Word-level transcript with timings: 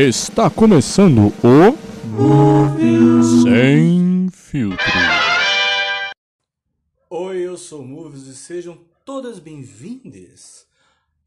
Está 0.00 0.48
começando 0.48 1.32
o 1.42 1.72
Sem 3.42 4.30
Filtro. 4.30 4.86
Oi, 7.10 7.38
eu 7.38 7.56
sou 7.56 7.82
o 7.82 7.84
Movies 7.84 8.28
e 8.28 8.36
sejam 8.36 8.78
todas 9.04 9.40
bem-vindas 9.40 10.68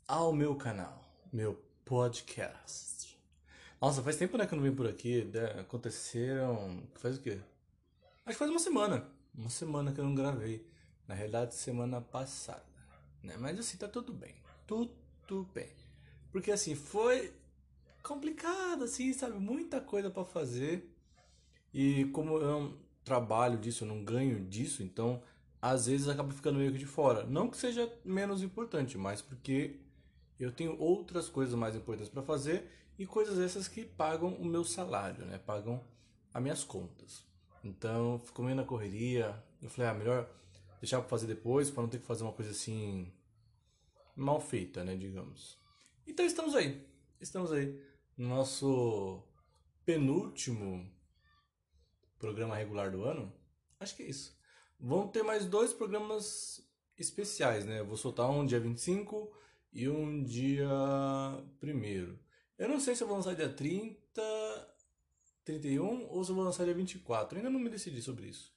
ao 0.07 0.31
meu 0.31 0.55
canal, 0.55 1.04
meu 1.34 1.62
podcast. 1.84 3.20
Nossa, 3.81 4.02
faz 4.02 4.15
tempo 4.15 4.38
né, 4.38 4.47
que 4.47 4.53
eu 4.53 4.57
não 4.57 4.63
vim 4.63 4.74
por 4.74 4.88
aqui. 4.88 5.26
né? 5.26 5.47
Aconteceram. 5.60 6.81
Faz 6.96 7.17
o 7.17 7.22
quê? 7.22 7.42
Acho 8.26 8.35
que 8.35 8.40
faz 8.40 8.49
uma 8.49 8.58
semana. 8.58 9.06
Uma 9.35 9.49
semana 9.49 9.92
que 9.92 9.99
eu 9.99 10.06
não 10.06 10.15
gravei. 10.15 10.65
Na 11.10 11.13
realidade, 11.13 11.56
semana 11.56 11.99
passada. 11.99 12.63
Né? 13.22 13.35
Mas 13.38 13.60
assim, 13.60 13.76
tá 13.76 13.90
tudo 13.90 14.13
bem. 14.13 14.33
Tudo 14.65 15.44
bem. 15.53 15.67
Porque 16.31 16.49
assim, 16.53 16.73
foi 16.73 17.34
complicado, 18.02 18.84
assim, 18.84 19.13
sabe? 19.13 19.38
Muita 19.40 19.80
coisa 19.80 20.09
pra 20.09 20.23
fazer. 20.23 20.89
E 21.73 22.05
como 22.05 22.38
eu 22.38 22.45
não 22.45 22.77
trabalho 23.03 23.58
disso, 23.58 23.84
eu 23.84 23.88
não 23.88 24.03
ganho 24.03 24.44
disso, 24.45 24.84
então 24.84 25.21
às 25.62 25.85
vezes 25.85 26.08
acaba 26.08 26.34
ficando 26.34 26.59
meio 26.59 26.72
que 26.72 26.77
de 26.77 26.85
fora. 26.85 27.23
Não 27.25 27.49
que 27.49 27.58
seja 27.58 27.91
menos 28.03 28.41
importante, 28.41 28.98
mas 28.98 29.22
porque 29.22 29.80
eu 30.39 30.52
tenho 30.52 30.77
outras 30.80 31.30
coisas 31.30 31.53
mais 31.53 31.75
importantes 31.75 32.09
para 32.09 32.23
fazer 32.23 32.67
e 32.98 33.05
coisas 33.05 33.39
essas 33.39 33.67
que 33.67 33.85
pagam 33.85 34.33
o 34.36 34.45
meu 34.45 34.63
salário, 34.63 35.25
né? 35.25 35.38
Pagam 35.38 35.83
as 36.33 36.41
minhas 36.41 36.63
contas. 36.63 37.23
Então, 37.63 38.20
ficou 38.20 38.44
meio 38.44 38.58
na 38.58 38.63
correria. 38.63 39.41
Eu 39.61 39.70
falei, 39.70 39.91
ah, 39.91 39.94
melhor 39.94 40.30
deixar 40.80 40.99
para 40.99 41.09
fazer 41.09 41.27
depois, 41.27 41.70
para 41.70 41.83
não 41.83 41.89
ter 41.89 41.99
que 41.99 42.05
fazer 42.05 42.23
uma 42.23 42.33
coisa 42.33 42.52
assim 42.52 43.11
mal 44.16 44.41
feita, 44.41 44.83
né, 44.83 44.95
digamos. 44.95 45.59
Então 46.08 46.25
estamos 46.25 46.55
aí. 46.55 46.83
Estamos 47.20 47.52
aí 47.52 47.80
nosso 48.17 49.23
penúltimo 49.85 50.89
programa 52.19 52.55
regular 52.55 52.91
do 52.91 53.03
ano. 53.03 53.33
Acho 53.80 53.95
que 53.95 54.03
é 54.03 54.08
isso. 54.08 54.38
Vão 54.80 55.08
ter 55.08 55.23
mais 55.23 55.45
dois 55.45 55.73
programas 55.73 56.61
especiais, 56.97 57.66
né? 57.66 57.80
Eu 57.80 57.86
vou 57.86 57.97
soltar 57.97 58.30
um 58.30 58.45
dia 58.45 58.59
25 58.59 59.31
e 59.73 59.89
um 59.89 60.23
dia 60.23 60.69
1 61.61 62.17
Eu 62.58 62.69
não 62.69 62.80
sei 62.80 62.95
se 62.95 63.03
eu 63.03 63.08
vou 63.08 63.17
lançar 63.17 63.36
dia 63.36 63.49
30, 63.49 64.21
31 65.43 66.08
ou 66.09 66.23
se 66.23 66.31
eu 66.31 66.36
vou 66.36 66.43
lançar 66.43 66.66
dia 66.66 66.73
24. 66.73 67.38
Ainda 67.38 67.49
não 67.49 67.59
me 67.59 67.69
decidi 67.69 68.02
sobre 68.02 68.27
isso. 68.27 68.53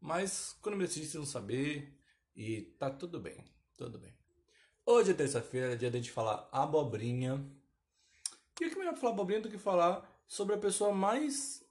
Mas 0.00 0.56
quando 0.62 0.76
me 0.76 0.84
decidir, 0.84 1.06
vocês 1.06 1.14
vão 1.14 1.26
saber. 1.26 1.96
E 2.36 2.62
tá 2.78 2.88
tudo 2.88 3.18
bem. 3.18 3.44
Tudo 3.76 3.98
bem. 3.98 4.16
Hoje 4.86 5.10
é 5.10 5.14
terça-feira, 5.14 5.72
é 5.72 5.76
dia 5.76 5.90
de 5.90 5.96
a 5.96 6.00
gente 6.00 6.12
falar 6.12 6.48
abobrinha. 6.52 7.44
E 8.60 8.66
o 8.66 8.68
que 8.68 8.74
é 8.74 8.78
melhor 8.78 8.96
falar 8.96 9.12
abobrinha 9.12 9.40
do 9.40 9.50
que 9.50 9.58
falar 9.58 10.08
sobre 10.26 10.54
a 10.54 10.58
pessoa 10.58 10.92
mais 10.92 11.64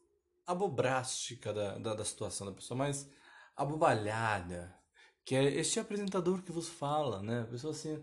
abobrástica 0.46 1.54
da, 1.54 1.78
da, 1.78 1.94
da 1.94 2.06
situação, 2.06 2.48
da 2.48 2.54
pessoa 2.54 2.78
mais 2.78 3.10
abobalhada, 3.56 4.74
que 5.26 5.36
é 5.36 5.44
este 5.44 5.80
apresentador 5.80 6.42
que 6.42 6.52
vos 6.52 6.70
fala, 6.70 7.22
né? 7.22 7.42
A 7.42 7.46
pessoa 7.46 7.74
assim, 7.74 8.02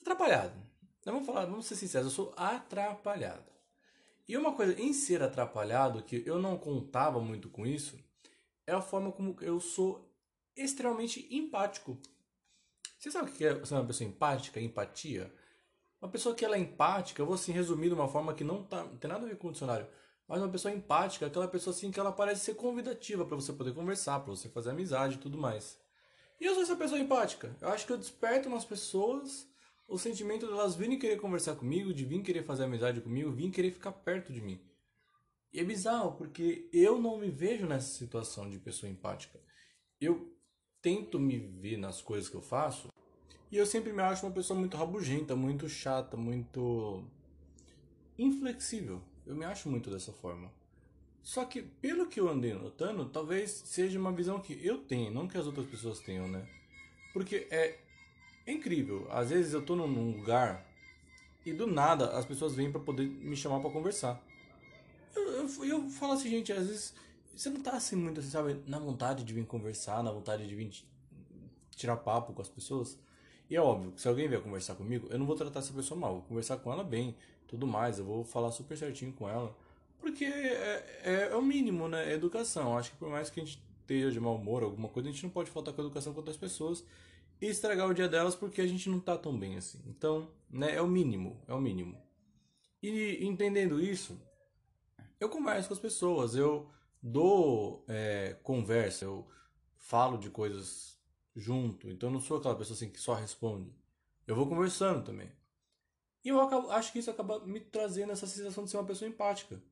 atrapalhada. 0.00 0.54
Vamos 1.04 1.24
falar, 1.24 1.46
vamos 1.46 1.66
ser 1.66 1.76
sinceros, 1.76 2.08
eu 2.08 2.12
sou 2.12 2.34
atrapalhado. 2.36 3.50
E 4.28 4.36
uma 4.36 4.52
coisa 4.52 4.78
em 4.80 4.92
ser 4.92 5.22
atrapalhado, 5.22 6.02
que 6.02 6.22
eu 6.26 6.38
não 6.38 6.58
contava 6.58 7.20
muito 7.20 7.48
com 7.48 7.64
isso, 7.64 7.96
é 8.66 8.72
a 8.72 8.82
forma 8.82 9.12
como 9.12 9.36
eu 9.40 9.60
sou 9.60 10.12
extremamente 10.56 11.26
empático. 11.30 11.96
Você 12.98 13.10
sabe 13.10 13.30
o 13.30 13.32
que 13.32 13.44
é 13.44 13.64
ser 13.64 13.74
uma 13.74 13.86
pessoa 13.86 14.08
empática, 14.08 14.60
empatia? 14.60 15.32
Uma 16.06 16.12
pessoa 16.12 16.36
que 16.36 16.44
ela 16.44 16.54
é 16.54 16.60
empática, 16.60 17.20
eu 17.20 17.26
vou 17.26 17.34
assim 17.34 17.50
resumir 17.50 17.88
de 17.88 17.94
uma 17.94 18.06
forma 18.06 18.32
que 18.32 18.44
não, 18.44 18.62
tá, 18.62 18.84
não 18.84 18.96
tem 18.96 19.10
nada 19.10 19.26
a 19.26 19.28
ver 19.28 19.36
com 19.36 19.48
o 19.48 19.50
dicionário, 19.50 19.88
mas 20.28 20.40
uma 20.40 20.48
pessoa 20.48 20.72
empática, 20.72 21.26
é 21.26 21.28
aquela 21.28 21.48
pessoa 21.48 21.74
assim 21.74 21.90
que 21.90 21.98
ela 21.98 22.12
parece 22.12 22.44
ser 22.44 22.54
convidativa 22.54 23.24
para 23.24 23.34
você 23.34 23.52
poder 23.52 23.74
conversar, 23.74 24.20
para 24.20 24.30
você 24.30 24.48
fazer 24.48 24.70
amizade 24.70 25.16
e 25.16 25.18
tudo 25.18 25.36
mais. 25.36 25.76
E 26.40 26.44
eu 26.44 26.54
sou 26.54 26.62
essa 26.62 26.76
pessoa 26.76 27.00
empática. 27.00 27.56
Eu 27.60 27.70
acho 27.70 27.84
que 27.84 27.92
eu 27.92 27.98
desperto 27.98 28.48
nas 28.48 28.64
pessoas 28.64 29.48
o 29.88 29.98
sentimento 29.98 30.46
delas 30.46 30.74
de 30.74 30.78
virem 30.78 30.96
querer 30.96 31.16
conversar 31.16 31.56
comigo, 31.56 31.92
de 31.92 32.04
vir 32.04 32.22
querer 32.22 32.44
fazer 32.44 32.64
amizade 32.64 33.00
comigo, 33.00 33.32
vir 33.32 33.50
querer 33.50 33.72
ficar 33.72 33.90
perto 33.90 34.32
de 34.32 34.40
mim. 34.40 34.60
E 35.52 35.58
é 35.58 35.64
bizarro, 35.64 36.12
porque 36.12 36.70
eu 36.72 37.00
não 37.00 37.18
me 37.18 37.30
vejo 37.30 37.66
nessa 37.66 37.88
situação 37.88 38.48
de 38.48 38.60
pessoa 38.60 38.88
empática. 38.88 39.40
Eu 40.00 40.32
tento 40.80 41.18
me 41.18 41.36
ver 41.36 41.76
nas 41.76 42.00
coisas 42.00 42.28
que 42.28 42.36
eu 42.36 42.42
faço 42.42 42.92
e 43.50 43.56
eu 43.56 43.66
sempre 43.66 43.92
me 43.92 44.02
acho 44.02 44.26
uma 44.26 44.32
pessoa 44.32 44.58
muito 44.58 44.76
rabugenta, 44.76 45.36
muito 45.36 45.68
chata, 45.68 46.16
muito 46.16 47.04
inflexível. 48.18 49.00
Eu 49.26 49.34
me 49.34 49.44
acho 49.44 49.68
muito 49.68 49.90
dessa 49.90 50.12
forma. 50.12 50.50
Só 51.22 51.44
que, 51.44 51.62
pelo 51.62 52.06
que 52.06 52.20
eu 52.20 52.28
andei 52.28 52.54
notando, 52.54 53.08
talvez 53.08 53.50
seja 53.50 53.98
uma 53.98 54.12
visão 54.12 54.40
que 54.40 54.58
eu 54.64 54.78
tenho, 54.78 55.12
não 55.12 55.26
que 55.26 55.36
as 55.36 55.46
outras 55.46 55.66
pessoas 55.66 55.98
tenham, 55.98 56.28
né? 56.28 56.46
Porque 57.12 57.48
é, 57.50 57.78
incrível. 58.46 59.06
Às 59.10 59.30
vezes 59.30 59.52
eu 59.52 59.64
tô 59.64 59.74
num 59.74 60.12
lugar 60.12 60.64
e 61.44 61.52
do 61.52 61.66
nada 61.66 62.16
as 62.16 62.24
pessoas 62.24 62.54
vêm 62.54 62.70
para 62.70 62.80
poder 62.80 63.08
me 63.08 63.36
chamar 63.36 63.60
para 63.60 63.70
conversar. 63.70 64.22
Eu, 65.14 65.22
eu, 65.32 65.64
eu 65.64 65.88
falo 65.90 66.12
assim, 66.12 66.30
gente, 66.30 66.52
às 66.52 66.66
vezes 66.66 66.94
você 67.34 67.50
não 67.50 67.60
tá 67.60 67.72
assim 67.72 67.96
muito 67.96 68.20
assim, 68.20 68.30
sabe, 68.30 68.62
na 68.66 68.78
vontade 68.78 69.24
de 69.24 69.32
vir 69.32 69.44
conversar, 69.46 70.02
na 70.02 70.10
vontade 70.12 70.46
de 70.46 70.54
vir 70.54 70.70
tirar 71.70 71.96
papo 71.96 72.32
com 72.32 72.42
as 72.42 72.48
pessoas. 72.48 72.98
E 73.48 73.56
é 73.56 73.60
óbvio 73.60 73.92
que 73.92 74.00
se 74.00 74.08
alguém 74.08 74.28
vier 74.28 74.42
conversar 74.42 74.74
comigo, 74.74 75.06
eu 75.10 75.18
não 75.18 75.26
vou 75.26 75.36
tratar 75.36 75.60
essa 75.60 75.72
pessoa 75.72 75.98
mal, 75.98 76.14
vou 76.14 76.22
conversar 76.22 76.56
com 76.56 76.72
ela 76.72 76.82
bem, 76.82 77.14
tudo 77.46 77.66
mais, 77.66 77.98
eu 77.98 78.04
vou 78.04 78.24
falar 78.24 78.50
super 78.50 78.76
certinho 78.76 79.12
com 79.12 79.28
ela. 79.28 79.56
Porque 80.00 80.24
é, 80.24 81.00
é, 81.04 81.28
é 81.32 81.36
o 81.36 81.42
mínimo, 81.42 81.88
né? 81.88 82.10
É 82.10 82.14
educação. 82.14 82.76
Acho 82.76 82.90
que 82.90 82.96
por 82.96 83.08
mais 83.08 83.30
que 83.30 83.40
a 83.40 83.44
gente 83.44 83.62
esteja 83.80 84.10
de 84.10 84.20
mau 84.20 84.34
humor, 84.34 84.62
alguma 84.62 84.88
coisa, 84.88 85.08
a 85.08 85.12
gente 85.12 85.22
não 85.22 85.30
pode 85.30 85.50
faltar 85.50 85.72
com 85.72 85.80
a 85.80 85.84
educação 85.84 86.12
com 86.12 86.18
outras 86.18 86.36
pessoas 86.36 86.84
e 87.40 87.46
estragar 87.46 87.88
o 87.88 87.94
dia 87.94 88.08
delas 88.08 88.34
porque 88.34 88.60
a 88.60 88.66
gente 88.66 88.88
não 88.88 88.98
tá 88.98 89.16
tão 89.16 89.36
bem 89.36 89.56
assim. 89.56 89.80
Então, 89.86 90.30
né, 90.50 90.74
é 90.74 90.82
o 90.82 90.88
mínimo, 90.88 91.40
é 91.46 91.54
o 91.54 91.60
mínimo. 91.60 91.96
E 92.82 93.24
entendendo 93.24 93.80
isso, 93.80 94.20
eu 95.20 95.28
converso 95.28 95.68
com 95.68 95.74
as 95.74 95.80
pessoas, 95.80 96.34
eu 96.34 96.68
dou 97.02 97.84
é, 97.88 98.36
conversa, 98.42 99.04
eu 99.04 99.26
falo 99.76 100.18
de 100.18 100.30
coisas 100.30 100.95
junto. 101.36 101.88
Então 101.88 102.08
eu 102.08 102.12
não 102.14 102.20
sou 102.20 102.38
aquela 102.38 102.56
pessoa 102.56 102.74
assim 102.74 102.90
que 102.90 103.00
só 103.00 103.14
responde. 103.14 103.70
Eu 104.26 104.34
vou 104.34 104.48
conversando 104.48 105.04
também. 105.04 105.30
E 106.24 106.28
eu 106.28 106.40
acabo, 106.40 106.70
acho 106.70 106.90
que 106.92 106.98
isso 106.98 107.10
acaba 107.10 107.38
me 107.46 107.60
trazendo 107.60 108.10
essa 108.10 108.26
sensação 108.26 108.64
de 108.64 108.70
ser 108.70 108.78
uma 108.78 108.86
pessoa 108.86 109.08
empática. 109.08 109.62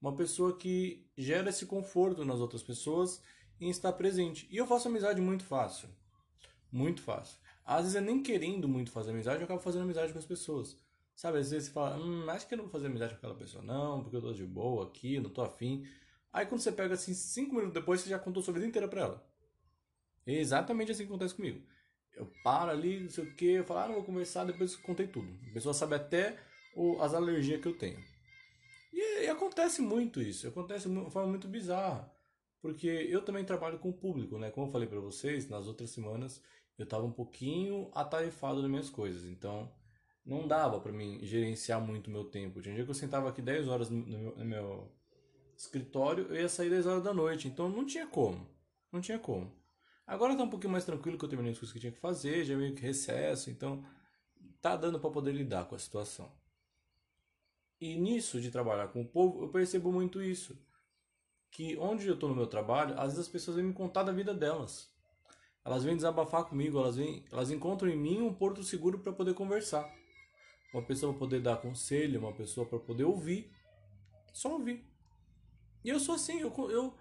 Uma 0.00 0.14
pessoa 0.16 0.56
que 0.56 1.06
gera 1.18 1.50
esse 1.50 1.66
conforto 1.66 2.24
nas 2.24 2.40
outras 2.40 2.62
pessoas 2.62 3.22
em 3.60 3.68
estar 3.68 3.92
presente. 3.92 4.48
E 4.50 4.56
eu 4.56 4.66
faço 4.66 4.88
amizade 4.88 5.20
muito 5.20 5.44
fácil. 5.44 5.90
Muito 6.72 7.02
fácil. 7.02 7.36
Às 7.66 7.82
vezes, 7.82 7.94
eu 7.96 8.02
nem 8.02 8.22
querendo 8.22 8.66
muito 8.66 8.90
fazer 8.90 9.10
amizade, 9.10 9.40
eu 9.40 9.44
acabo 9.44 9.60
fazendo 9.60 9.82
amizade 9.82 10.12
com 10.12 10.18
as 10.18 10.24
pessoas. 10.24 10.76
Sabe, 11.14 11.38
às 11.38 11.50
vezes 11.50 11.68
você 11.68 11.74
fala, 11.74 11.98
hum, 11.98 12.30
acho 12.30 12.48
que 12.48 12.54
eu 12.54 12.56
não 12.56 12.64
vou 12.64 12.72
fazer 12.72 12.86
amizade 12.86 13.12
com 13.12 13.18
aquela 13.18 13.34
pessoa, 13.34 13.62
não, 13.62 14.02
porque 14.02 14.16
eu 14.16 14.22
tô 14.22 14.32
de 14.32 14.46
boa 14.46 14.86
aqui, 14.86 15.20
não 15.20 15.28
tô 15.28 15.42
afim. 15.42 15.86
Aí 16.32 16.46
quando 16.46 16.62
você 16.62 16.72
pega 16.72 16.94
assim, 16.94 17.12
cinco 17.12 17.54
minutos 17.54 17.74
depois, 17.74 18.00
você 18.00 18.08
já 18.08 18.18
contou 18.18 18.42
sua 18.42 18.54
vida 18.54 18.66
inteira 18.66 18.88
pra 18.88 19.02
ela. 19.02 19.30
É 20.36 20.40
exatamente 20.40 20.92
assim 20.92 21.04
que 21.04 21.10
acontece 21.10 21.34
comigo. 21.34 21.62
Eu 22.14 22.26
paro 22.42 22.70
ali, 22.70 23.00
não 23.00 23.10
sei 23.10 23.24
o 23.24 23.34
que, 23.34 23.52
eu 23.52 23.64
falo, 23.64 23.80
ah, 23.80 23.86
não 23.88 23.94
vou 23.94 24.04
conversar, 24.04 24.44
depois 24.44 24.76
contei 24.76 25.06
tudo. 25.06 25.28
A 25.50 25.52
pessoa 25.54 25.72
sabe 25.72 25.94
até 25.94 26.38
o, 26.74 27.00
as 27.00 27.14
alergias 27.14 27.60
que 27.60 27.68
eu 27.68 27.76
tenho. 27.76 27.98
E, 28.92 29.24
e, 29.24 29.28
acontece 29.28 29.80
muito 29.80 30.20
isso, 30.20 30.48
acontece 30.48 30.88
de 30.88 30.94
uma 30.94 31.10
forma 31.10 31.28
muito 31.28 31.48
bizarra. 31.48 32.12
Porque 32.60 32.88
eu 32.88 33.22
também 33.22 33.44
trabalho 33.44 33.78
com 33.78 33.88
o 33.88 33.92
público, 33.92 34.36
né? 34.36 34.50
Como 34.50 34.66
eu 34.66 34.70
falei 34.72 34.86
para 34.86 35.00
vocês, 35.00 35.48
nas 35.48 35.66
outras 35.66 35.90
semanas 35.90 36.42
eu 36.76 36.84
estava 36.84 37.04
um 37.04 37.12
pouquinho 37.12 37.90
atarefado 37.94 38.60
nas 38.60 38.70
minhas 38.70 38.90
coisas. 38.90 39.24
Então 39.24 39.72
não 40.24 40.46
dava 40.46 40.80
para 40.80 40.92
mim 40.92 41.18
gerenciar 41.22 41.80
muito 41.80 42.08
o 42.08 42.10
meu 42.10 42.24
tempo. 42.24 42.60
Tinha 42.60 42.72
um 42.72 42.76
dia 42.76 42.84
que 42.84 42.90
eu 42.90 42.94
sentava 42.94 43.28
aqui 43.28 43.40
10 43.40 43.68
horas 43.68 43.90
no 43.90 44.04
meu, 44.06 44.36
no 44.36 44.44
meu 44.44 44.92
escritório, 45.56 46.26
eu 46.28 46.36
ia 46.36 46.48
sair 46.48 46.70
10 46.70 46.86
horas 46.86 47.02
da 47.02 47.14
noite. 47.14 47.48
Então 47.48 47.68
não 47.68 47.84
tinha 47.84 48.06
como. 48.06 48.46
Não 48.92 49.00
tinha 49.00 49.18
como. 49.18 49.52
Agora 50.10 50.36
tá 50.36 50.42
um 50.42 50.50
pouquinho 50.50 50.72
mais 50.72 50.84
tranquilo 50.84 51.16
que 51.16 51.24
eu 51.24 51.28
terminei 51.28 51.52
as 51.52 51.58
coisas 51.60 51.72
que 51.72 51.78
tinha 51.78 51.92
que 51.92 52.00
fazer, 52.00 52.44
já 52.44 52.56
meio 52.56 52.74
que 52.74 52.82
recesso, 52.82 53.48
então 53.48 53.84
tá 54.60 54.74
dando 54.74 54.98
para 54.98 55.08
poder 55.08 55.30
lidar 55.30 55.66
com 55.66 55.76
a 55.76 55.78
situação. 55.78 56.32
E 57.80 57.96
nisso 57.96 58.40
de 58.40 58.50
trabalhar 58.50 58.88
com 58.88 59.02
o 59.02 59.06
povo, 59.06 59.44
eu 59.44 59.50
percebo 59.50 59.92
muito 59.92 60.20
isso. 60.20 60.58
Que 61.48 61.78
onde 61.78 62.08
eu 62.08 62.14
estou 62.14 62.28
no 62.28 62.34
meu 62.34 62.48
trabalho, 62.48 62.98
às 62.98 63.12
vezes 63.12 63.20
as 63.20 63.28
pessoas 63.28 63.56
vêm 63.56 63.66
me 63.66 63.72
contar 63.72 64.02
da 64.02 64.10
vida 64.10 64.34
delas. 64.34 64.92
Elas 65.64 65.84
vêm 65.84 65.94
desabafar 65.94 66.44
comigo, 66.44 66.80
elas, 66.80 66.96
vêm, 66.96 67.24
elas 67.30 67.52
encontram 67.52 67.88
em 67.88 67.96
mim 67.96 68.20
um 68.20 68.34
porto 68.34 68.64
seguro 68.64 68.98
para 68.98 69.12
poder 69.12 69.34
conversar. 69.34 69.88
Uma 70.74 70.82
pessoa 70.82 71.12
para 71.12 71.20
poder 71.20 71.40
dar 71.40 71.58
conselho, 71.58 72.18
uma 72.18 72.32
pessoa 72.32 72.66
para 72.66 72.80
poder 72.80 73.04
ouvir. 73.04 73.48
Só 74.32 74.54
ouvir. 74.54 74.84
E 75.84 75.88
eu 75.88 76.00
sou 76.00 76.16
assim, 76.16 76.40
eu, 76.40 76.52
eu, 76.68 76.98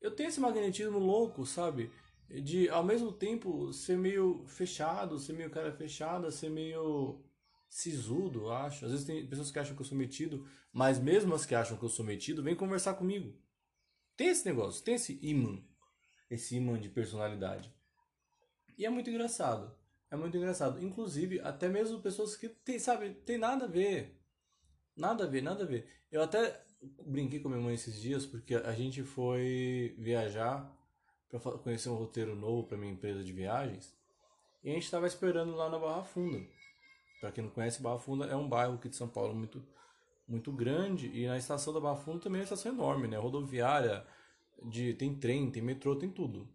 eu 0.00 0.14
tenho 0.14 0.28
esse 0.28 0.38
magnetismo 0.38 1.00
louco, 1.00 1.44
sabe? 1.44 1.90
De 2.28 2.68
ao 2.68 2.84
mesmo 2.84 3.12
tempo 3.12 3.72
ser 3.72 3.96
meio 3.96 4.44
fechado, 4.46 5.18
ser 5.18 5.32
meio 5.34 5.50
cara 5.50 5.72
fechada, 5.72 6.30
ser 6.30 6.50
meio 6.50 7.22
sisudo, 7.68 8.50
acho. 8.50 8.84
Às 8.84 8.90
vezes 8.90 9.06
tem 9.06 9.26
pessoas 9.26 9.50
que 9.50 9.58
acham 9.58 9.74
que 9.74 9.82
eu 9.82 9.86
sou 9.86 9.96
metido, 9.96 10.46
mas 10.72 10.98
mesmo 10.98 11.34
as 11.34 11.46
que 11.46 11.54
acham 11.54 11.76
que 11.76 11.84
eu 11.84 11.88
sou 11.88 12.04
metido, 12.04 12.42
vem 12.42 12.54
conversar 12.54 12.94
comigo. 12.94 13.34
Tem 14.16 14.28
esse 14.28 14.44
negócio, 14.44 14.84
tem 14.84 14.94
esse 14.94 15.18
imã, 15.22 15.62
esse 16.30 16.56
imã 16.56 16.78
de 16.78 16.88
personalidade. 16.88 17.72
E 18.76 18.84
é 18.84 18.90
muito 18.90 19.10
engraçado. 19.10 19.74
É 20.10 20.16
muito 20.16 20.36
engraçado. 20.36 20.82
Inclusive, 20.82 21.40
até 21.40 21.68
mesmo 21.68 22.00
pessoas 22.00 22.36
que 22.36 22.48
tem, 22.48 22.78
sabe, 22.78 23.14
tem 23.14 23.38
nada 23.38 23.64
a 23.64 23.68
ver. 23.68 24.20
Nada 24.94 25.24
a 25.24 25.26
ver, 25.26 25.42
nada 25.42 25.64
a 25.64 25.66
ver. 25.66 25.86
Eu 26.10 26.22
até 26.22 26.62
brinquei 27.06 27.40
com 27.40 27.48
minha 27.48 27.60
mãe 27.60 27.74
esses 27.74 28.00
dias 28.00 28.26
porque 28.26 28.54
a 28.54 28.72
gente 28.72 29.02
foi 29.02 29.94
viajar 29.98 30.70
para 31.38 31.58
conhecer 31.58 31.88
um 31.88 31.94
roteiro 31.94 32.34
novo 32.34 32.66
para 32.66 32.76
minha 32.76 32.92
empresa 32.92 33.22
de 33.24 33.32
viagens. 33.32 33.94
E 34.62 34.70
a 34.70 34.74
gente 34.74 34.84
estava 34.84 35.06
esperando 35.06 35.54
lá 35.54 35.68
na 35.68 35.78
Barra 35.78 36.04
Funda. 36.04 36.44
Para 37.20 37.32
quem 37.32 37.44
não 37.44 37.50
conhece, 37.50 37.82
Barra 37.82 37.98
Funda 37.98 38.26
é 38.26 38.36
um 38.36 38.48
bairro 38.48 38.74
aqui 38.74 38.88
de 38.88 38.96
São 38.96 39.08
Paulo 39.08 39.34
muito 39.34 39.62
muito 40.28 40.52
grande 40.52 41.08
e 41.08 41.26
na 41.26 41.36
estação 41.36 41.74
da 41.74 41.80
Barra 41.80 41.96
Funda 41.96 42.20
também 42.20 42.40
é 42.40 42.42
uma 42.42 42.44
estação 42.44 42.72
enorme, 42.72 43.08
né? 43.08 43.18
Rodoviária, 43.18 44.06
de 44.62 44.94
tem 44.94 45.14
trem, 45.14 45.50
tem 45.50 45.62
metrô, 45.62 45.96
tem 45.96 46.10
tudo. 46.10 46.48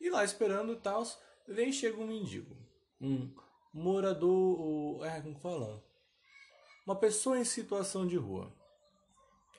E 0.00 0.08
lá 0.08 0.24
esperando 0.24 0.72
e 0.72 0.76
tal, 0.76 1.02
vem 1.46 1.72
chega 1.72 2.00
um 2.00 2.06
mendigo, 2.06 2.56
um 3.00 3.34
morador, 3.72 5.04
é 5.04 5.20
como 5.20 5.38
fala, 5.38 5.82
uma 6.86 6.96
pessoa 6.96 7.38
em 7.38 7.44
situação 7.44 8.06
de 8.06 8.16
rua. 8.16 8.52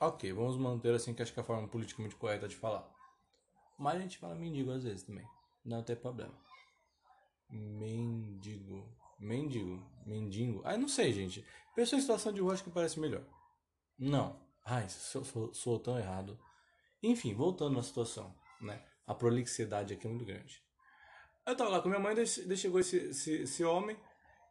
Ok, 0.00 0.32
vamos 0.32 0.56
manter 0.56 0.94
assim 0.94 1.12
que 1.12 1.22
acho 1.22 1.32
que 1.32 1.40
é 1.40 1.42
a 1.42 1.46
forma 1.46 1.68
politicamente 1.68 2.16
correta 2.16 2.48
de 2.48 2.56
falar. 2.56 2.88
Mas 3.78 3.96
a 3.96 4.00
gente 4.00 4.18
fala 4.18 4.34
mendigo 4.34 4.72
às 4.72 4.82
vezes 4.82 5.04
também, 5.04 5.26
não 5.64 5.82
tem 5.82 5.96
problema. 5.96 6.34
Mendigo. 7.48 8.86
Mendigo. 9.18 9.82
Mendigo. 10.04 10.62
Ah, 10.64 10.76
não 10.76 10.88
sei, 10.88 11.12
gente. 11.12 11.44
Pessoa 11.74 11.98
em 11.98 12.00
situação 12.00 12.32
de 12.32 12.40
rua 12.40 12.54
acho 12.54 12.64
que 12.64 12.70
parece 12.70 13.00
melhor. 13.00 13.24
Não. 13.98 14.38
Ai, 14.64 14.88
sou, 14.88 15.24
sou, 15.24 15.54
sou 15.54 15.78
tão 15.78 15.98
errado. 15.98 16.38
Enfim, 17.02 17.34
voltando 17.34 17.78
à 17.78 17.82
situação, 17.82 18.34
né? 18.60 18.84
A 19.06 19.14
prolixidade 19.14 19.94
aqui 19.94 20.06
é 20.06 20.10
muito 20.10 20.24
grande. 20.24 20.62
Eu 21.46 21.56
tava 21.56 21.70
lá 21.70 21.80
com 21.80 21.88
minha 21.88 22.00
mãe, 22.00 22.14
daí 22.14 22.56
chegou 22.56 22.80
esse, 22.80 22.96
esse, 22.96 23.32
esse 23.42 23.64
homem 23.64 23.96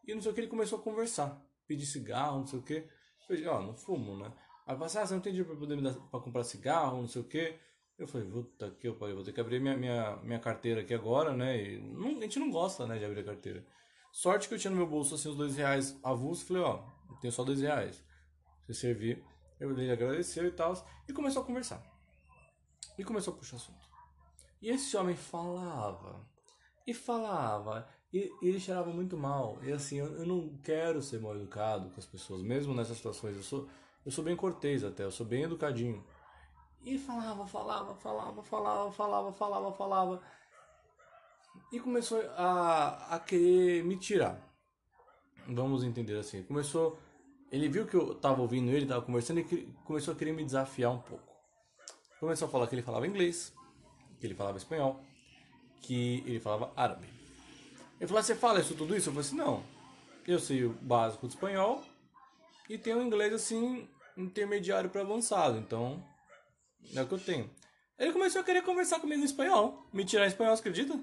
e 0.08 0.16
não 0.16 0.22
sei 0.22 0.32
o 0.32 0.34
que, 0.34 0.40
ele 0.40 0.48
começou 0.48 0.80
a 0.80 0.82
conversar. 0.82 1.40
Pedir 1.68 1.86
cigarro, 1.86 2.40
não 2.40 2.48
sei 2.48 2.60
o 2.60 2.64
que. 2.64 2.74
Eu 2.74 2.90
falei, 3.28 3.46
ó, 3.46 3.60
oh, 3.60 3.62
não 3.62 3.76
fumo, 3.76 4.18
né? 4.18 4.34
Aí 4.66 4.76
eu 4.76 4.84
assim, 4.84 4.98
ah, 4.98 5.06
você 5.06 5.14
não 5.14 5.22
tem 5.22 5.34
dinheiro 5.34 5.50
pra 5.50 5.60
poder 5.60 5.76
me 5.76 5.84
dar 5.84 5.94
pra 5.94 6.20
comprar 6.20 6.44
cigarro, 6.44 7.02
não 7.02 7.08
sei 7.08 7.22
o 7.22 7.26
que. 7.26 7.60
Eu 7.98 8.08
falei, 8.08 8.28
puta 8.28 8.70
que 8.80 8.92
paguei, 8.92 9.16
vou 9.16 9.24
ter 9.24 9.34
que 9.34 9.42
abrir 9.42 9.60
minha, 9.60 9.76
minha, 9.76 10.18
minha 10.18 10.40
carteira 10.40 10.82
aqui 10.82 10.94
agora, 10.94 11.36
né? 11.36 11.62
E 11.62 11.82
não, 11.82 12.18
a 12.18 12.22
gente 12.22 12.38
não 12.38 12.52
gosta, 12.52 12.86
né, 12.86 13.00
de 13.00 13.06
abrir 13.06 13.22
a 13.22 13.26
carteira. 13.26 13.66
Sorte 14.12 14.48
que 14.48 14.54
eu 14.54 14.60
tinha 14.60 14.72
no 14.72 14.78
meu 14.78 14.88
bolso, 14.88 15.16
assim, 15.16 15.30
os 15.30 15.36
dois 15.36 15.56
reais 15.56 15.98
avulsos. 16.04 16.48
Falei, 16.48 16.62
ó, 16.62 16.84
eu 17.10 17.16
tenho 17.18 17.34
só 17.34 17.44
dois 17.44 17.62
reais. 17.62 18.04
Se 18.66 18.74
servir, 18.74 19.24
eu 19.60 19.72
ele 19.72 19.92
agradeceu 19.92 20.46
e 20.46 20.52
tal. 20.52 20.74
E 21.08 21.14
começou 21.14 21.42
a 21.42 21.46
conversar. 21.46 21.84
E 22.98 23.04
começou 23.04 23.34
a 23.34 23.38
puxar 23.38 23.58
assunto. 23.58 23.88
E 24.62 24.70
esse 24.70 24.96
homem 24.96 25.16
falava. 25.16 26.26
E 26.86 26.94
falava. 26.94 27.88
E, 28.14 28.32
e 28.42 28.48
ele 28.48 28.60
cheirava 28.60 28.92
muito 28.92 29.18
mal. 29.18 29.60
E 29.64 29.72
assim, 29.72 29.98
eu, 29.98 30.18
eu 30.18 30.26
não 30.26 30.58
quero 30.64 31.02
ser 31.02 31.20
mal 31.20 31.36
educado 31.36 31.90
com 31.90 32.00
as 32.00 32.06
pessoas, 32.06 32.42
mesmo 32.42 32.74
nessas 32.74 32.98
situações. 32.98 33.36
Eu 33.36 33.44
sou, 33.44 33.68
eu 34.06 34.12
sou 34.12 34.24
bem 34.24 34.36
cortês 34.36 34.84
até, 34.84 35.04
eu 35.04 35.12
sou 35.12 35.26
bem 35.26 35.44
educadinho. 35.44 36.04
E 36.88 36.98
falava, 36.98 37.46
falava, 37.46 37.94
falava, 37.96 38.42
falava, 38.44 38.92
falava, 38.94 39.34
falava, 39.34 39.74
falava. 39.74 40.22
E 41.70 41.82
começou 41.82 42.22
a, 42.38 43.16
a 43.16 43.20
querer 43.20 43.84
me 43.84 43.98
tirar. 43.98 44.40
Vamos 45.50 45.84
entender 45.84 46.18
assim. 46.18 46.44
Começou. 46.44 46.98
Ele 47.52 47.68
viu 47.68 47.86
que 47.86 47.96
eu 47.96 48.16
tava 48.16 48.42
ouvindo 48.42 48.72
ele, 48.72 48.86
tava 48.86 49.02
conversando 49.02 49.42
e 49.42 49.68
começou 49.84 50.14
a 50.14 50.18
querer 50.18 50.32
me 50.32 50.46
desafiar 50.46 50.94
um 50.94 51.00
pouco. 51.00 51.28
Começou 52.22 52.48
a 52.48 52.52
falar 52.52 52.68
que 52.68 52.76
ele 52.76 52.82
falava 52.82 53.06
inglês, 53.06 53.54
que 54.18 54.26
ele 54.26 54.34
falava 54.34 54.58
espanhol, 54.58 55.02
que 55.82 56.24
ele 56.26 56.40
falava 56.40 56.72
árabe. 56.74 57.10
Ele 58.00 58.08
falou: 58.08 58.24
Você 58.24 58.34
fala 58.34 58.62
isso 58.62 58.76
tudo 58.76 58.96
isso? 58.96 59.10
Eu 59.10 59.14
falei 59.14 59.28
assim: 59.28 59.36
Não. 59.36 59.62
Eu 60.26 60.40
sei 60.40 60.64
o 60.64 60.70
básico 60.70 61.28
de 61.28 61.34
espanhol 61.34 61.84
e 62.70 62.78
tenho 62.78 63.02
inglês 63.02 63.34
assim 63.34 63.90
intermediário 64.16 64.90
para 64.90 65.02
avançado. 65.02 65.58
Então 65.58 66.02
é 66.96 67.02
o 67.02 67.08
que 67.08 67.14
eu 67.14 67.20
tenho. 67.20 67.50
Ele 67.98 68.12
começou 68.12 68.42
a 68.42 68.44
querer 68.44 68.62
conversar 68.64 69.00
comigo 69.00 69.22
em 69.22 69.26
espanhol. 69.26 69.88
Me 69.92 70.06
tirar 70.06 70.26
em 70.26 70.28
espanhol, 70.28 70.56
você 70.56 70.62
acredita? 70.62 71.00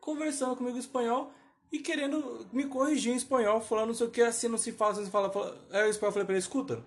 Conversando 0.00 0.56
comigo 0.56 0.76
em 0.76 0.80
espanhol 0.80 1.32
e 1.70 1.78
querendo 1.78 2.46
me 2.52 2.66
corrigir 2.66 3.12
em 3.12 3.16
espanhol, 3.16 3.60
falando 3.60 3.88
não 3.88 3.94
sei 3.94 4.06
o 4.06 4.10
que, 4.10 4.22
assim 4.22 4.48
não 4.48 4.58
se 4.58 4.72
fala, 4.72 4.92
assim 4.92 5.00
não 5.00 5.06
se 5.06 5.12
fala. 5.12 5.30
fala. 5.30 5.66
Aí 5.70 5.86
o 5.86 5.90
espanhol 5.90 6.12
falei 6.12 6.26
pra 6.26 6.34
ele, 6.34 6.40
escuta, 6.40 6.84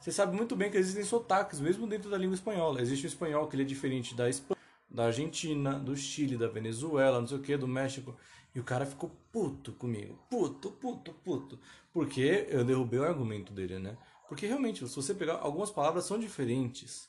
você 0.00 0.12
sabe 0.12 0.36
muito 0.36 0.54
bem 0.54 0.70
que 0.70 0.76
existem 0.76 1.04
sotaques, 1.04 1.60
mesmo 1.60 1.86
dentro 1.86 2.10
da 2.10 2.16
língua 2.16 2.34
espanhola. 2.34 2.80
Existe 2.80 3.06
o 3.06 3.08
espanhol 3.08 3.48
que 3.48 3.56
ele 3.56 3.64
é 3.64 3.66
diferente 3.66 4.14
da 4.14 4.28
Espanha, 4.28 4.60
da 4.88 5.06
Argentina, 5.06 5.78
do 5.78 5.96
Chile, 5.96 6.36
da 6.36 6.46
Venezuela, 6.46 7.20
não 7.20 7.26
sei 7.26 7.38
o 7.38 7.42
que, 7.42 7.56
do 7.56 7.66
México. 7.66 8.16
E 8.54 8.60
o 8.60 8.64
cara 8.64 8.86
ficou 8.86 9.10
puto 9.32 9.72
comigo. 9.72 10.18
Puto, 10.30 10.70
puto, 10.72 11.12
puto. 11.24 11.58
Porque 11.92 12.46
eu 12.48 12.64
derrubei 12.64 12.98
o 12.98 13.04
argumento 13.04 13.52
dele, 13.52 13.78
né? 13.78 13.96
Porque 14.28 14.46
realmente, 14.46 14.86
se 14.86 14.94
você 14.94 15.14
pegar, 15.14 15.38
algumas 15.38 15.70
palavras 15.70 16.04
são 16.04 16.18
diferentes 16.18 17.08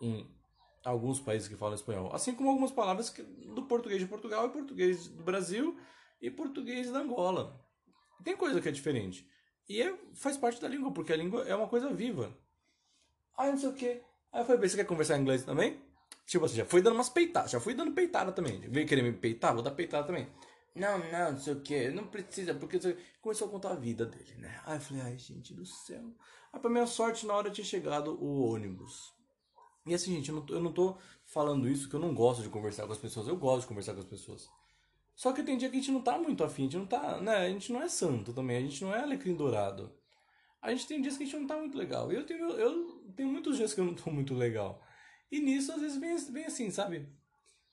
em 0.00 0.28
alguns 0.84 1.20
países 1.20 1.48
que 1.48 1.56
falam 1.56 1.74
espanhol, 1.74 2.14
assim 2.14 2.34
como 2.34 2.50
algumas 2.50 2.70
palavras 2.70 3.10
que, 3.10 3.22
do 3.22 3.62
português 3.62 4.00
de 4.00 4.06
Portugal 4.06 4.46
e 4.46 4.50
português 4.50 5.08
do 5.08 5.24
Brasil 5.24 5.76
e 6.20 6.30
português 6.30 6.90
da 6.90 7.00
Angola. 7.00 7.60
Tem 8.22 8.36
coisa 8.36 8.60
que 8.60 8.68
é 8.68 8.72
diferente. 8.72 9.28
E 9.68 9.82
é, 9.82 9.96
faz 10.14 10.36
parte 10.36 10.60
da 10.60 10.68
língua, 10.68 10.92
porque 10.92 11.12
a 11.12 11.16
língua 11.16 11.42
é 11.42 11.54
uma 11.54 11.68
coisa 11.68 11.92
viva. 11.92 12.36
Aí 13.36 13.50
não 13.50 13.58
sei 13.58 13.68
o 13.68 13.74
que. 13.74 14.02
Aí 14.32 14.42
eu 14.42 14.44
falei, 14.44 14.68
você 14.68 14.76
quer 14.76 14.84
conversar 14.84 15.18
em 15.18 15.22
inglês 15.22 15.44
também? 15.44 15.80
Tipo 16.24 16.44
assim, 16.44 16.56
já 16.56 16.64
fui 16.64 16.82
dando 16.82 16.94
umas 16.94 17.08
peitadas, 17.08 17.50
já 17.50 17.60
fui 17.60 17.74
dando 17.74 17.92
peitada 17.92 18.32
também. 18.32 18.60
Veio 18.60 18.86
querer 18.86 19.02
me 19.02 19.12
peitar, 19.12 19.54
vou 19.54 19.62
dar 19.62 19.72
peitada 19.72 20.06
também. 20.06 20.28
Não, 20.74 20.98
não, 20.98 21.32
não 21.32 21.38
sei 21.38 21.54
o 21.54 21.60
que, 21.60 21.88
não 21.90 22.06
precisa, 22.06 22.54
porque 22.54 22.78
começou 23.20 23.48
a 23.48 23.50
contar 23.50 23.70
a 23.70 23.76
vida 23.76 24.04
dele, 24.04 24.34
né? 24.36 24.60
Aí 24.66 24.76
eu 24.76 24.80
falei, 24.80 25.02
ai 25.02 25.18
gente 25.18 25.54
do 25.54 25.64
céu. 25.64 26.04
Aí 26.52 26.60
pra 26.60 26.70
minha 26.70 26.86
sorte, 26.86 27.26
na 27.26 27.34
hora 27.34 27.50
tinha 27.50 27.64
chegado 27.64 28.12
o 28.22 28.52
ônibus. 28.52 29.15
E 29.86 29.94
assim, 29.94 30.14
gente, 30.16 30.30
eu 30.30 30.36
não, 30.36 30.46
eu 30.48 30.60
não 30.60 30.72
tô 30.72 30.96
falando 31.24 31.68
isso 31.68 31.88
que 31.88 31.94
eu 31.94 32.00
não 32.00 32.14
gosto 32.14 32.42
de 32.42 32.48
conversar 32.48 32.86
com 32.86 32.92
as 32.92 32.98
pessoas. 32.98 33.28
Eu 33.28 33.36
gosto 33.36 33.62
de 33.62 33.68
conversar 33.68 33.94
com 33.94 34.00
as 34.00 34.06
pessoas. 34.06 34.48
Só 35.14 35.32
que 35.32 35.42
tem 35.42 35.56
dia 35.56 35.70
que 35.70 35.76
a 35.76 35.80
gente 35.80 35.92
não 35.92 36.02
tá 36.02 36.18
muito 36.18 36.44
afim, 36.44 36.62
a 36.62 36.64
gente 36.64 36.76
não 36.76 36.86
tá, 36.86 37.20
né? 37.20 37.36
A 37.36 37.48
gente 37.48 37.72
não 37.72 37.80
é 37.80 37.88
santo 37.88 38.32
também, 38.34 38.58
a 38.58 38.60
gente 38.60 38.84
não 38.84 38.94
é 38.94 39.00
alecrim 39.00 39.34
dourado. 39.34 39.90
A 40.60 40.70
gente 40.70 40.86
tem 40.86 41.00
dias 41.00 41.16
que 41.16 41.22
a 41.22 41.26
gente 41.26 41.38
não 41.38 41.46
tá 41.46 41.56
muito 41.56 41.78
legal. 41.78 42.10
Eu 42.10 42.26
tenho, 42.26 42.50
eu 42.50 43.00
tenho 43.14 43.28
muitos 43.28 43.56
dias 43.56 43.72
que 43.72 43.80
eu 43.80 43.84
não 43.84 43.94
tô 43.94 44.10
muito 44.10 44.34
legal. 44.34 44.82
E 45.30 45.40
nisso, 45.40 45.72
às 45.72 45.80
vezes, 45.80 45.96
vem, 45.96 46.16
vem 46.32 46.44
assim, 46.44 46.70
sabe? 46.70 47.08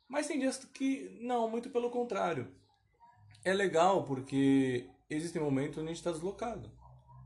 Mas 0.08 0.28
tem 0.28 0.40
dias 0.40 0.58
que, 0.74 1.18
não, 1.22 1.50
muito 1.50 1.70
pelo 1.70 1.90
contrário. 1.90 2.48
É 3.44 3.54
legal 3.54 4.04
porque 4.06 4.88
existem 5.10 5.42
momentos 5.42 5.80
onde 5.80 5.90
a 5.90 5.94
gente 5.94 6.04
tá 6.04 6.12
deslocado. 6.12 6.72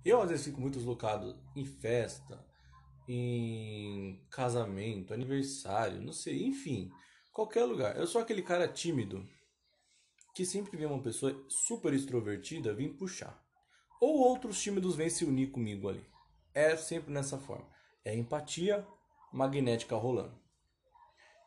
Eu, 0.04 0.22
às 0.22 0.30
vezes, 0.30 0.46
fico 0.46 0.62
muito 0.62 0.78
deslocado 0.78 1.38
em 1.56 1.66
festa, 1.66 2.44
em 3.08 4.26
casamento, 4.30 5.14
aniversário, 5.14 6.02
não 6.02 6.12
sei, 6.12 6.44
enfim, 6.44 6.92
qualquer 7.32 7.64
lugar. 7.64 7.96
Eu 7.98 8.06
sou 8.06 8.22
aquele 8.22 8.42
cara 8.42 8.68
tímido 8.68 9.26
que 10.36 10.46
sempre 10.46 10.78
vê 10.78 10.86
uma 10.86 11.02
pessoa 11.02 11.46
super 11.48 11.94
extrovertida 11.94 12.74
vir 12.74 12.96
puxar. 12.98 13.44
Ou 14.00 14.20
outros 14.20 14.62
tímidos 14.62 14.96
vêm 14.96 15.10
se 15.10 15.26
unir 15.26 15.52
comigo 15.52 15.90
ali. 15.90 16.06
É 16.54 16.76
sempre 16.76 17.12
nessa 17.12 17.40
forma. 17.40 17.68
É 18.06 18.16
empatia 18.16 18.86
magnética 19.34 19.96
rolando. 19.96 20.40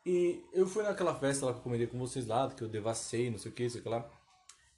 E 0.04 0.42
eu 0.52 0.66
fui 0.66 0.82
naquela 0.82 1.14
festa 1.14 1.46
lá 1.46 1.52
que 1.52 1.58
eu 1.58 1.62
comentei 1.62 1.86
com 1.86 1.98
vocês 1.98 2.26
lá, 2.26 2.50
que 2.50 2.64
eu 2.64 2.68
devassei, 2.68 3.30
não 3.30 3.38
sei 3.38 3.52
o 3.52 3.54
que, 3.54 3.68
sei 3.68 3.82
lá. 3.82 4.10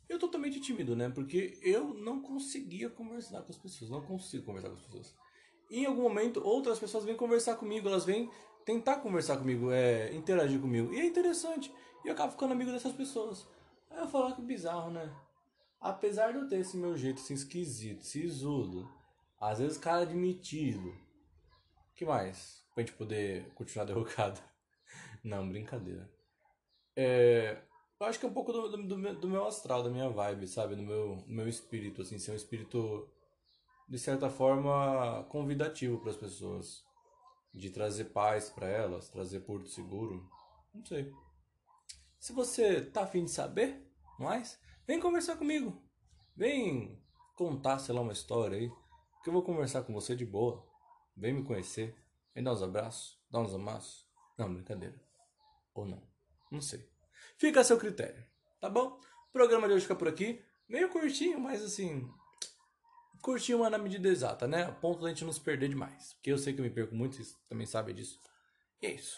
Eu 0.09 0.19
totalmente 0.19 0.61
tímido, 0.61 0.95
né? 0.95 1.09
Porque 1.09 1.59
eu 1.63 1.95
não 1.95 2.21
conseguia 2.21 2.91
conversar 2.91 3.41
com 3.43 3.51
as 3.51 3.57
pessoas. 3.57 3.91
Não 3.91 4.03
consigo 4.03 4.45
conversar 4.45 4.69
com 4.69 4.77
as 4.77 4.83
pessoas 4.83 5.15
em 5.81 5.87
algum 5.87 6.03
momento 6.03 6.43
outras 6.45 6.79
pessoas 6.79 7.05
vêm 7.05 7.17
conversar 7.17 7.57
comigo, 7.57 7.89
elas 7.89 8.05
vêm 8.05 8.31
tentar 8.65 8.97
conversar 8.97 9.37
comigo, 9.37 9.71
é, 9.71 10.13
interagir 10.15 10.61
comigo. 10.61 10.93
E 10.93 11.01
é 11.01 11.05
interessante. 11.05 11.73
E 12.05 12.09
eu 12.09 12.13
acabo 12.13 12.33
ficando 12.33 12.53
amigo 12.53 12.71
dessas 12.71 12.93
pessoas. 12.93 13.47
Aí 13.91 13.99
eu 13.99 14.09
falo 14.09 14.27
ah, 14.27 14.33
que 14.33 14.43
bizarro, 14.43 14.91
né? 14.91 15.15
Apesar 15.81 16.33
de 16.33 16.39
eu 16.39 16.49
ter 16.49 16.61
esse 16.61 16.77
meu 16.77 16.97
jeito 16.97 17.21
assim 17.21 17.35
esquisito, 17.35 18.05
sisudo, 18.05 18.89
às 19.41 19.59
vezes 19.59 19.79
cara 19.79 20.03
admitido. 20.03 20.95
que 21.95 22.05
mais? 22.05 22.65
Pra 22.75 22.83
gente 22.85 22.97
poder 22.97 23.51
continuar 23.55 23.85
derrocado. 23.87 24.41
Não, 25.23 25.49
brincadeira. 25.49 26.11
É, 26.97 27.59
eu 28.01 28.07
acho 28.07 28.19
que 28.19 28.27
é 28.27 28.29
um 28.29 28.33
pouco 28.33 28.53
do, 28.53 28.69
do, 28.69 29.15
do, 29.15 29.29
meu 29.29 29.47
astral, 29.47 29.83
da 29.83 29.91
minha 29.91 30.09
vibe, 30.09 30.47
sabe? 30.47 30.75
Do 30.75 30.83
meu, 30.83 31.17
do 31.17 31.33
meu 31.33 31.49
espírito, 31.49 32.03
assim, 32.03 32.19
ser 32.19 32.33
um 32.33 32.37
espírito 32.37 33.09
de 33.89 33.99
certa 33.99 34.31
forma, 34.31 35.25
convidativo 35.29 35.99
para 35.99 36.11
as 36.11 36.17
pessoas. 36.17 36.85
De 37.55 37.69
trazer 37.69 38.07
paz 38.07 38.49
para 38.49 38.67
elas, 38.67 39.11
trazer 39.11 39.41
porto 39.41 39.69
seguro. 39.69 40.27
Não 40.73 40.85
sei. 40.87 41.13
Se 42.19 42.33
você 42.33 42.81
tá 42.81 43.03
afim 43.03 43.25
de 43.25 43.31
saber 43.31 43.87
mais, 44.19 44.59
vem 44.87 44.99
conversar 44.99 45.37
comigo. 45.37 45.83
Vem 46.35 46.99
contar, 47.37 47.79
sei 47.79 47.95
lá, 47.95 48.01
uma 48.01 48.13
história 48.13 48.57
aí, 48.57 48.73
que 49.23 49.29
eu 49.29 49.33
vou 49.33 49.43
conversar 49.43 49.83
com 49.83 49.93
você 49.93 50.17
de 50.17 50.25
boa. 50.25 50.67
Vem 51.15 51.35
me 51.35 51.45
conhecer, 51.45 51.95
vem 52.35 52.43
dar 52.43 52.53
uns 52.53 52.63
abraços, 52.63 53.21
dar 53.31 53.41
uns 53.41 53.53
amassos. 53.55 54.09
Não, 54.39 54.55
brincadeira. 54.55 54.99
Ou 55.75 55.85
não. 55.85 56.03
Não 56.51 56.61
sei. 56.61 56.89
Fica 57.37 57.61
a 57.61 57.65
seu 57.65 57.79
critério, 57.79 58.25
tá 58.61 58.71
bom? 58.71 58.99
O 59.29 59.33
programa 59.33 59.67
de 59.69 59.75
hoje 59.75 59.83
fica 59.83 59.97
por 59.97 60.09
aqui. 60.09 60.43
Meio 60.69 60.89
curtinho, 60.91 61.39
mas 61.39 61.63
assim. 61.63 62.09
Curtinho, 63.23 63.61
mas 63.61 63.71
na 63.71 63.79
medida 63.79 64.09
exata, 64.09 64.49
né? 64.49 64.65
A 64.65 64.73
ponto 64.73 65.01
da 65.01 65.09
gente 65.09 65.25
não 65.25 65.33
se 65.33 65.41
perder 65.41 65.69
demais. 65.69 66.13
Porque 66.15 66.33
eu 66.33 66.37
sei 66.37 66.53
que 66.53 66.61
eu 66.61 66.65
me 66.65 66.71
perco 66.71 66.93
muito, 66.93 67.15
vocês 67.15 67.39
também 67.49 67.67
sabem 67.67 67.95
disso. 67.95 68.19
E 68.83 68.87
é 68.87 68.95
isso. 68.95 69.17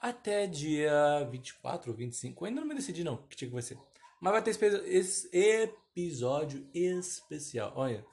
Até 0.00 0.46
dia 0.46 1.22
24 1.30 1.90
ou 1.90 1.96
25. 1.96 2.42
Eu 2.42 2.48
ainda 2.48 2.60
não 2.62 2.68
me 2.68 2.74
decidi, 2.74 3.04
não, 3.04 3.18
que 3.18 3.36
dia 3.36 3.46
que 3.46 3.54
vai 3.54 3.62
ser. 3.62 3.78
Mas 4.20 4.32
vai 4.32 4.42
ter 4.42 4.50
esse 4.86 5.28
episódio 5.32 6.66
especial. 6.72 7.74
Olha, 7.76 8.06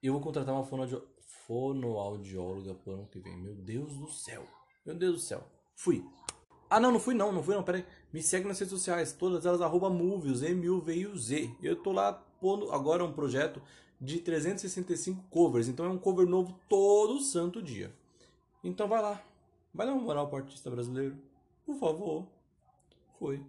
eu 0.00 0.12
vou 0.12 0.22
contratar 0.22 0.54
uma 0.54 0.64
fonoaudio... 0.64 1.04
fonoaudióloga 1.46 2.74
pro 2.74 2.92
ano 2.92 3.08
que 3.08 3.18
vem. 3.18 3.36
Meu 3.36 3.56
Deus 3.56 3.96
do 3.96 4.08
céu. 4.08 4.46
Meu 4.86 4.94
Deus 4.94 5.14
do 5.14 5.20
céu. 5.20 5.44
Fui. 5.74 6.04
Ah, 6.68 6.78
não, 6.78 6.92
não 6.92 7.00
fui 7.00 7.14
não, 7.14 7.32
não 7.32 7.42
fui 7.42 7.56
não, 7.56 7.64
peraí. 7.64 7.84
Me 8.12 8.22
segue 8.22 8.46
nas 8.46 8.60
redes 8.60 8.72
sociais, 8.72 9.12
todas 9.12 9.44
elas, 9.44 9.60
arroba 9.60 9.90
movies, 9.90 10.42
M-U-V-U-Z. 10.42 11.56
Eu 11.60 11.74
tô 11.74 11.90
lá 11.90 12.12
pondo 12.12 12.70
agora 12.70 13.04
um 13.04 13.12
projeto 13.12 13.60
de 14.00 14.18
365 14.18 15.24
covers, 15.28 15.68
então 15.68 15.84
é 15.84 15.88
um 15.88 15.98
cover 15.98 16.26
novo 16.26 16.58
todo 16.68 17.20
santo 17.20 17.62
dia. 17.62 17.92
Então 18.64 18.88
vai 18.88 19.02
lá, 19.02 19.22
vai 19.74 19.86
dar 19.86 19.92
uma 19.92 20.02
moral 20.02 20.28
pro 20.28 20.38
artista 20.38 20.70
brasileiro, 20.70 21.16
por 21.66 21.76
favor. 21.76 22.26
Foi. 23.18 23.42